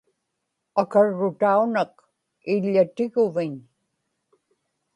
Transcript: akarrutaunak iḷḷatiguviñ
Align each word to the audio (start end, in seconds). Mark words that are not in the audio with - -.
akarrutaunak 0.81 1.93
iḷḷatiguviñ 2.53 3.55